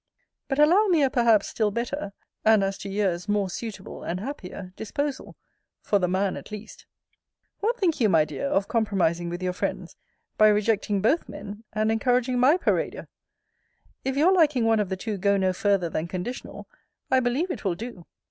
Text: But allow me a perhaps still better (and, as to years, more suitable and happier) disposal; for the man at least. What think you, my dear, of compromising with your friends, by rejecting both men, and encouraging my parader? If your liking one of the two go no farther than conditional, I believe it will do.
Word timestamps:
But 0.47 0.57
allow 0.57 0.87
me 0.87 1.03
a 1.03 1.11
perhaps 1.11 1.47
still 1.49 1.69
better 1.69 2.11
(and, 2.43 2.63
as 2.63 2.79
to 2.79 2.89
years, 2.89 3.29
more 3.29 3.51
suitable 3.51 4.01
and 4.01 4.19
happier) 4.19 4.73
disposal; 4.75 5.35
for 5.83 5.99
the 5.99 6.07
man 6.07 6.35
at 6.35 6.49
least. 6.51 6.87
What 7.59 7.77
think 7.77 7.99
you, 8.01 8.09
my 8.09 8.25
dear, 8.25 8.47
of 8.47 8.67
compromising 8.67 9.29
with 9.29 9.43
your 9.43 9.53
friends, 9.53 9.95
by 10.39 10.47
rejecting 10.47 11.01
both 11.03 11.29
men, 11.29 11.65
and 11.71 11.91
encouraging 11.91 12.39
my 12.39 12.57
parader? 12.57 13.09
If 14.03 14.17
your 14.17 14.33
liking 14.33 14.65
one 14.65 14.79
of 14.79 14.89
the 14.89 14.97
two 14.97 15.17
go 15.19 15.37
no 15.37 15.53
farther 15.53 15.87
than 15.87 16.07
conditional, 16.07 16.67
I 17.11 17.19
believe 17.19 17.51
it 17.51 17.63
will 17.63 17.75
do. 17.75 18.07